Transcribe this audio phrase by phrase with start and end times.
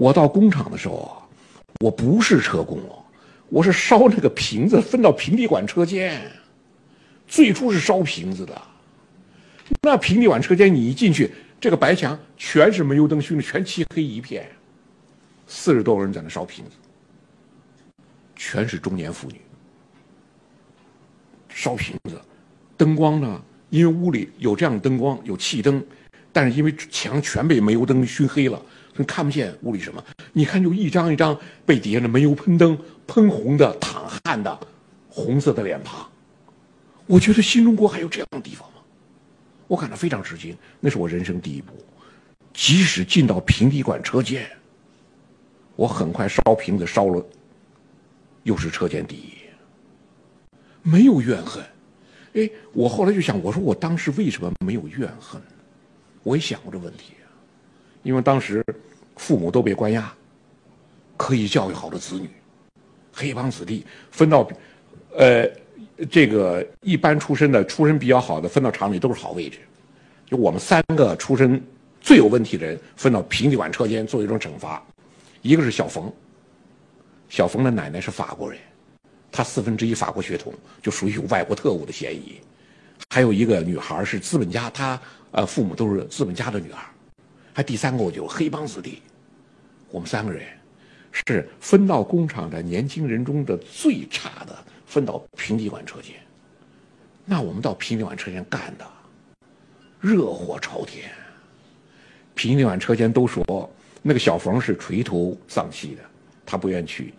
[0.00, 1.12] 我到工厂的时候啊，
[1.80, 2.80] 我不是车工，
[3.50, 6.18] 我是烧那个瓶子分到平底管车间。
[7.28, 8.62] 最初是烧瓶子的，
[9.82, 14.50] 那平底管车间你一进去，这个白墙全是煤油灯熏的，全漆黑一片。
[15.46, 16.70] 四十多个人在那烧瓶子，
[18.34, 19.38] 全是中年妇女。
[21.50, 22.18] 烧瓶子，
[22.74, 23.42] 灯光呢？
[23.68, 25.84] 因为屋里有这样的灯光，有气灯，
[26.32, 28.60] 但是因为墙全被煤油灯熏黑了，
[29.06, 30.04] 看不见屋里什么。
[30.32, 34.58] 你看，就一张一张被底下的煤油喷灯喷红的、淌汗的
[35.08, 36.08] 红色的脸庞。
[37.06, 38.76] 我觉得新中国还有这样的地方吗？
[39.66, 40.56] 我感到非常吃惊。
[40.80, 41.72] 那是我人生第一步，
[42.52, 44.48] 即使进到平底管车间，
[45.76, 47.24] 我很快烧瓶子烧了，
[48.42, 49.32] 又是车间第一，
[50.82, 51.64] 没有怨恨。
[52.34, 55.40] 哎，我后来就想，我说我当时为什么没有怨恨？
[56.22, 57.14] 我也想过这问题，
[58.02, 58.64] 因为当时
[59.16, 60.12] 父母都被关押，
[61.16, 62.28] 可以教育好的子女，
[63.12, 64.48] 黑帮子弟分到，
[65.16, 65.50] 呃。
[66.10, 69.58] 这个一般出身的，出身比较好的，分到厂里都是好位置。
[70.24, 71.62] 就我们三个出身
[72.00, 74.82] 最有问题的人，分到平底管车间做一种惩罚。
[75.42, 76.10] 一个是小冯，
[77.28, 78.58] 小冯的奶奶是法国人，
[79.30, 82.40] 他四分之一法国血统，就属于有外国特务的嫌疑。
[83.10, 84.98] 还有一个女孩是资本家，她
[85.32, 86.86] 呃父母都是资本家的女孩。
[87.52, 89.02] 还第三个我就黑帮子弟。
[89.90, 90.42] 我们三个人
[91.12, 94.56] 是分到工厂的年轻人中的最差的。
[94.86, 96.16] 分到平底管车间，
[97.24, 98.84] 那我们到平底管车间干的
[100.00, 101.08] 热火朝天。
[102.34, 103.70] 平底管车间都说
[104.02, 106.02] 那个小冯是垂头丧气的，
[106.44, 107.14] 他不愿去。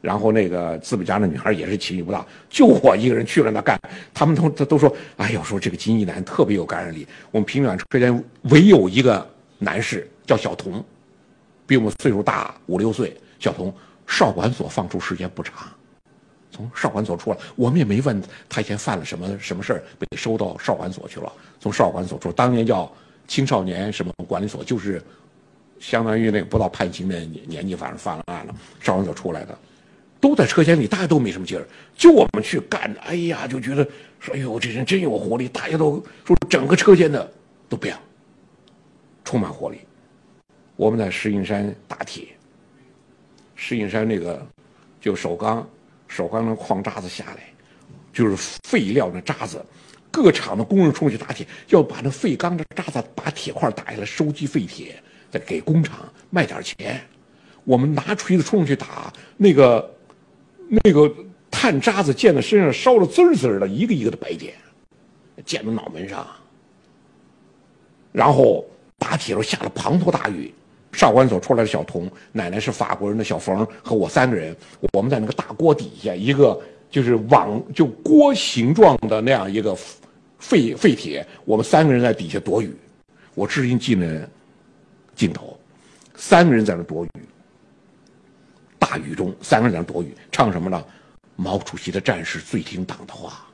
[0.00, 3.78] 然后那个资本家的女孩也是情绪不大，就我一个人去了那干。
[4.14, 7.06] 他们都都都说，哎呦，说这个金一南特别有感染力。
[7.30, 9.30] 我们平底管车间唯有一个
[9.62, 10.84] 男士叫小童，
[11.66, 13.16] 比我们岁数大五六岁。
[13.38, 13.74] 小童
[14.06, 15.54] 少管所放出时间不长。
[16.50, 21.32] 从少管所出来，我们也没问他以前犯了什么什么事儿，被收到少管所去了。
[21.58, 22.92] 从少管所出，当年叫
[23.26, 25.02] 青少年什么管理所，就是
[25.80, 29.58] 相当于那个不到判刑的年纪，反正犯了案了，少管所出来的，
[30.20, 33.82] 都在车间里，大家都没什么劲儿，就我们去干，哎呀，就觉得
[34.20, 37.28] 说，哎呦，这人真有活力，大家都说整个车间的
[37.68, 38.02] 都变了，
[39.24, 39.78] 充满活力。
[40.76, 42.28] 我们在石景山打铁，
[43.54, 44.46] 石景山那个
[45.00, 45.68] 就首钢。
[46.08, 47.42] 首钢那矿渣子下来，
[48.12, 49.64] 就是废料那渣子，
[50.10, 57.00] 各厂的工人出去打铁，要把那废钢的渣子把铁块打下来，收集废铁，再给工厂卖点钱。
[57.64, 59.94] 我们拿锤子冲去打那个
[60.68, 61.10] 那个
[61.50, 64.52] 炭渣子，溅在身上烧了滋滋的，一个一个的白点，
[65.46, 66.26] 溅到脑门上。
[68.12, 68.66] 然后
[69.02, 70.54] 打铁时候下了滂沱大雨。
[70.92, 74.54] 少管所出来的小童，奶奶是法国人的小冯和我三个人，
[74.92, 79.74] 我们在那个大锅底下，一个就是网就锅形状的那样一个
[80.38, 82.76] 废废铁，我们三个人在底下躲雨，
[83.34, 84.28] 我至今记得
[85.16, 85.58] 镜头，
[86.14, 87.10] 三个人在那躲雨，
[88.78, 90.84] 大雨中三个人在那躲雨，唱什么呢？
[91.36, 93.46] 毛主席的战士最听党的话，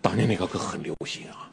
[0.00, 1.50] 当年那个歌很流行啊。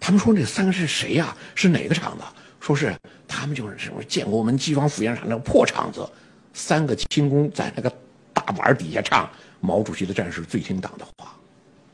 [0.00, 1.36] 他们说那三个是谁呀？
[1.54, 2.24] 是哪个厂的？
[2.60, 2.94] 说是
[3.26, 6.06] 他们就是什么建国门机装复原厂那个破厂子，
[6.52, 7.90] 三个轻工在那个
[8.34, 9.30] 大碗底下唱
[9.60, 11.34] 毛主席的战士最听党的话，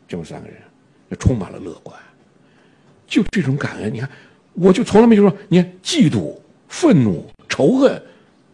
[0.09, 0.57] 这么三个人，
[1.11, 1.97] 就充满了乐观，
[3.07, 3.93] 就这种感恩。
[3.93, 4.09] 你看，
[4.55, 6.35] 我就从来没就说，你看嫉妒、
[6.69, 8.03] 愤怒、仇恨，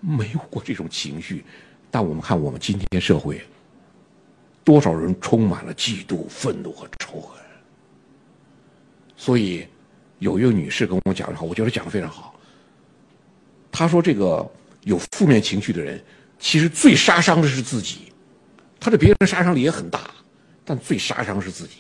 [0.01, 1.45] 没有过这种情绪，
[1.91, 3.41] 但我们看我们今天社会，
[4.65, 7.41] 多少人充满了嫉妒、愤怒和仇恨，
[9.17, 9.67] 所以。
[10.21, 12.35] 有一个女士跟我讲的话，我觉得讲的非常好。
[13.73, 14.49] 她说：“这个
[14.85, 16.01] 有负面情绪的人，
[16.39, 18.13] 其实最杀伤的是自己。
[18.79, 20.11] 他对别人的杀伤力也很大，
[20.65, 21.77] 但最杀伤是自己。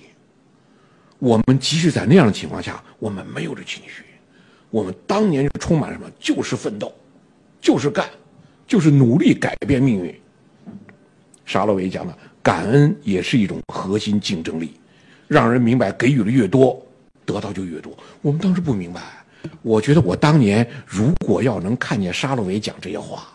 [1.18, 4.04] 我们即使在那样的情况下，我们没有这情绪。
[4.70, 6.10] 我们当年就充满什么？
[6.18, 6.92] 就是奋斗，
[7.60, 8.08] 就是干，
[8.66, 10.14] 就是努力改变命运。”
[11.44, 14.72] 沙洛维讲的，感恩也是一种核心竞争力，
[15.26, 16.80] 让人明白给予的越多。
[17.30, 17.96] 得到就越多。
[18.22, 19.00] 我们当时不明白，
[19.62, 23.26] 我觉得我当年如果要能看见沙洛维讲这些话，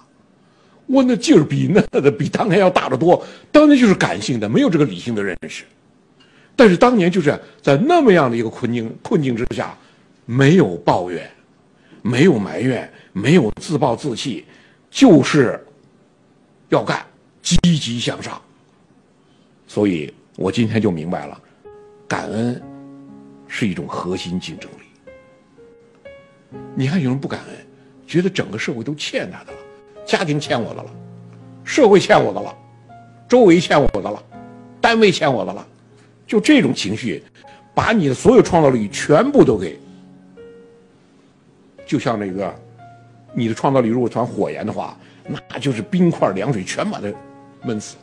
[0.87, 3.25] 我那劲儿比那的比当年要大得多。
[3.51, 5.63] 当年就是感性的，没有这个理性的认识。
[6.55, 9.77] 但是当年就是在那么样的一个困境困境之下，
[10.25, 11.29] 没有抱怨，
[12.01, 14.45] 没有埋怨，没有自暴自弃，
[14.89, 15.59] 就是
[16.69, 17.05] 要干，
[17.41, 18.41] 积极向上。
[19.67, 21.37] 所以我今天就明白了，
[22.07, 22.74] 感恩。
[23.57, 26.59] 是一种核心竞争力。
[26.75, 27.55] 你看，有人不感恩，
[28.05, 29.57] 觉得整个社会都欠他的了，
[30.05, 30.93] 家庭欠我的了，
[31.63, 32.53] 社会欠我的了，
[33.29, 34.21] 周围欠我的了，
[34.81, 35.65] 单位欠我的了，
[36.27, 37.23] 就这种情绪，
[37.73, 39.79] 把你的所有创造力全部都给，
[41.85, 42.53] 就像那个，
[43.33, 44.97] 你的创造力如果传火焰的话，
[45.47, 47.07] 那就是冰块凉水全把它
[47.63, 47.95] 闷死。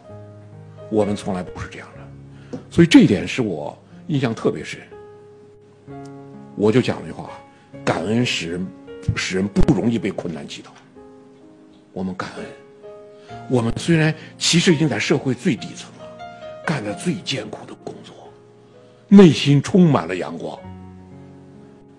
[0.91, 4.81] 我们从来不是这样的，所以这一点是我印象特别深。
[6.57, 7.31] 我就讲了一句话：
[7.85, 8.67] 感恩使人
[9.17, 10.73] 使人不容易被困难击倒。
[11.93, 16.07] 我们感恩，我们虽然其实已经在社会最底层了，
[16.65, 18.15] 干着最艰苦的工作，
[19.09, 20.59] 内心充满了阳光。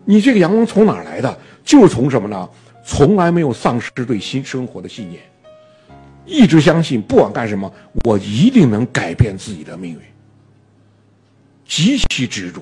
[0.05, 1.39] 你这个阳光从哪来的？
[1.63, 2.49] 就是从什么呢？
[2.85, 5.21] 从来没有丧失对新生活的信念，
[6.25, 7.73] 一直相信不管干什么，
[8.03, 9.99] 我一定能改变自己的命运。
[11.65, 12.61] 极其执着。